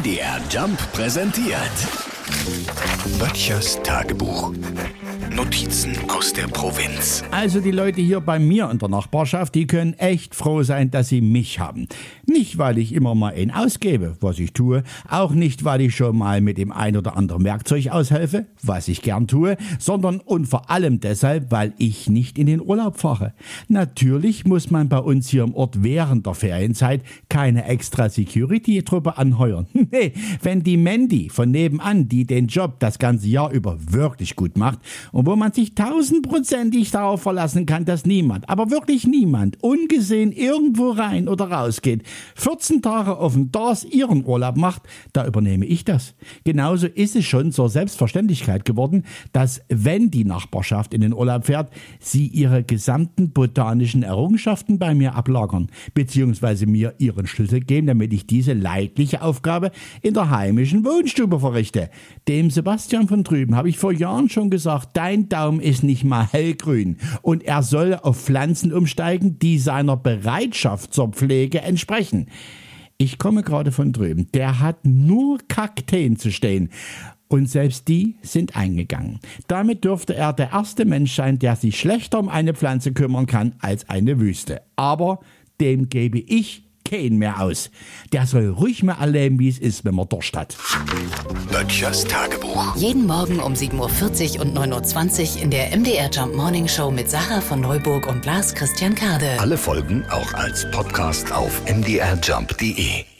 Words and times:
MDR 0.00 0.40
Jump 0.48 0.78
präsentiert. 0.94 1.70
Böttchers 3.18 3.78
Tagebuch. 3.82 4.52
Notizen 5.30 5.94
aus 6.08 6.32
der 6.32 6.48
Provinz. 6.48 7.22
Also 7.30 7.60
die 7.60 7.70
Leute 7.70 8.00
hier 8.00 8.20
bei 8.20 8.38
mir 8.38 8.70
in 8.70 8.78
der 8.78 8.88
Nachbarschaft, 8.88 9.54
die 9.54 9.66
können 9.66 9.92
echt 9.94 10.34
froh 10.34 10.62
sein, 10.62 10.90
dass 10.90 11.08
sie 11.08 11.20
mich 11.20 11.58
haben. 11.58 11.86
Nicht, 12.30 12.58
weil 12.58 12.78
ich 12.78 12.92
immer 12.92 13.16
mal 13.16 13.34
ein 13.34 13.50
ausgebe, 13.50 14.16
was 14.20 14.38
ich 14.38 14.52
tue, 14.52 14.84
auch 15.08 15.32
nicht, 15.32 15.64
weil 15.64 15.80
ich 15.80 15.96
schon 15.96 16.16
mal 16.16 16.40
mit 16.40 16.58
dem 16.58 16.70
ein 16.70 16.96
oder 16.96 17.16
anderen 17.16 17.42
Werkzeug 17.42 17.88
aushelfe, 17.88 18.46
was 18.62 18.86
ich 18.86 19.02
gern 19.02 19.26
tue, 19.26 19.56
sondern 19.80 20.20
und 20.20 20.46
vor 20.46 20.70
allem 20.70 21.00
deshalb, 21.00 21.50
weil 21.50 21.72
ich 21.76 22.08
nicht 22.08 22.38
in 22.38 22.46
den 22.46 22.60
Urlaub 22.60 23.00
fahre. 23.00 23.34
Natürlich 23.66 24.44
muss 24.44 24.70
man 24.70 24.88
bei 24.88 24.98
uns 24.98 25.28
hier 25.28 25.42
im 25.42 25.54
Ort 25.54 25.82
während 25.82 26.24
der 26.24 26.34
Ferienzeit 26.34 27.02
keine 27.28 27.64
extra 27.64 28.08
Security-Truppe 28.08 29.18
anheuern. 29.18 29.66
nee, 29.90 30.12
wenn 30.40 30.62
die 30.62 30.76
Mandy 30.76 31.30
von 31.30 31.50
nebenan, 31.50 32.08
die 32.08 32.26
den 32.26 32.46
Job 32.46 32.78
das 32.78 33.00
ganze 33.00 33.26
Jahr 33.26 33.50
über 33.50 33.76
wirklich 33.90 34.36
gut 34.36 34.56
macht 34.56 34.78
und 35.10 35.26
wo 35.26 35.34
man 35.34 35.50
sich 35.50 35.74
tausendprozentig 35.74 36.92
darauf 36.92 37.22
verlassen 37.22 37.66
kann, 37.66 37.86
dass 37.86 38.06
niemand, 38.06 38.48
aber 38.48 38.70
wirklich 38.70 39.04
niemand, 39.04 39.60
ungesehen 39.64 40.30
irgendwo 40.30 40.90
rein 40.90 41.26
oder 41.26 41.50
rausgeht, 41.50 42.04
14 42.36 42.82
Tage 42.82 43.16
auf 43.16 43.34
dem 43.34 43.52
DARS 43.52 43.84
ihren 43.84 44.24
Urlaub 44.24 44.56
macht, 44.56 44.82
da 45.12 45.26
übernehme 45.26 45.66
ich 45.66 45.84
das. 45.84 46.14
Genauso 46.44 46.86
ist 46.86 47.16
es 47.16 47.24
schon 47.24 47.52
zur 47.52 47.68
Selbstverständlichkeit 47.68 48.64
geworden, 48.64 49.04
dass 49.32 49.62
wenn 49.68 50.10
die 50.10 50.24
Nachbarschaft 50.24 50.94
in 50.94 51.00
den 51.00 51.12
Urlaub 51.12 51.46
fährt, 51.46 51.72
sie 51.98 52.26
ihre 52.26 52.62
gesamten 52.64 53.32
botanischen 53.32 54.02
Errungenschaften 54.02 54.78
bei 54.78 54.94
mir 54.94 55.14
ablagern, 55.14 55.68
beziehungsweise 55.94 56.66
mir 56.66 56.94
ihren 56.98 57.26
Schlüssel 57.26 57.60
geben, 57.60 57.86
damit 57.86 58.12
ich 58.12 58.26
diese 58.26 58.52
leidliche 58.52 59.22
Aufgabe 59.22 59.70
in 60.02 60.14
der 60.14 60.30
heimischen 60.30 60.84
Wohnstube 60.84 61.40
verrichte. 61.40 61.90
Dem 62.28 62.50
Sebastian 62.50 63.08
von 63.08 63.24
drüben 63.24 63.56
habe 63.56 63.68
ich 63.68 63.78
vor 63.78 63.92
Jahren 63.92 64.28
schon 64.28 64.50
gesagt, 64.50 64.96
dein 64.96 65.28
Daumen 65.28 65.60
ist 65.60 65.82
nicht 65.82 66.04
mal 66.04 66.26
hellgrün 66.26 66.96
und 67.22 67.44
er 67.44 67.62
soll 67.62 67.94
auf 67.94 68.20
Pflanzen 68.20 68.72
umsteigen, 68.72 69.38
die 69.38 69.58
seiner 69.58 69.96
Bereitschaft 69.96 70.94
zur 70.94 71.08
Pflege 71.08 71.60
entsprechen. 71.60 72.09
Ich 72.98 73.18
komme 73.18 73.42
gerade 73.42 73.72
von 73.72 73.92
drüben. 73.92 74.28
Der 74.32 74.60
hat 74.60 74.84
nur 74.84 75.38
Kakteen 75.48 76.16
zu 76.16 76.30
stehen. 76.30 76.70
Und 77.28 77.48
selbst 77.48 77.86
die 77.88 78.16
sind 78.22 78.56
eingegangen. 78.56 79.20
Damit 79.46 79.84
dürfte 79.84 80.14
er 80.14 80.32
der 80.32 80.50
erste 80.50 80.84
Mensch 80.84 81.14
sein, 81.14 81.38
der 81.38 81.56
sich 81.56 81.78
schlechter 81.78 82.18
um 82.18 82.28
eine 82.28 82.54
Pflanze 82.54 82.92
kümmern 82.92 83.26
kann 83.26 83.54
als 83.60 83.88
eine 83.88 84.18
Wüste. 84.18 84.62
Aber 84.74 85.20
dem 85.60 85.88
gebe 85.88 86.18
ich 86.18 86.69
keinen 86.90 87.18
mehr 87.18 87.40
aus. 87.40 87.70
Der 88.12 88.26
soll 88.26 88.48
ruhig 88.48 88.82
mal 88.82 89.00
erleben, 89.00 89.38
wie 89.38 89.48
es 89.48 89.58
ist, 89.58 89.84
wenn 89.84 89.94
man 89.94 90.08
Durst 90.08 90.36
hat. 90.36 90.56
Böttchers 91.50 92.04
Tagebuch. 92.04 92.76
Jeden 92.76 93.06
Morgen 93.06 93.40
um 93.40 93.54
7.40 93.54 94.36
Uhr 94.36 94.42
und 94.42 94.58
9.20 94.58 95.36
Uhr 95.36 95.42
in 95.42 95.50
der 95.50 95.76
MDR 95.76 96.10
Jump 96.10 96.34
Morning 96.34 96.68
Show 96.68 96.90
mit 96.90 97.08
Sarah 97.08 97.40
von 97.40 97.60
Neuburg 97.60 98.06
und 98.06 98.26
Lars 98.26 98.54
Christian 98.54 98.94
Kade. 98.94 99.36
Alle 99.38 99.56
Folgen 99.56 100.04
auch 100.10 100.34
als 100.34 100.70
Podcast 100.70 101.32
auf 101.32 101.62
mdrjump.de. 101.66 103.19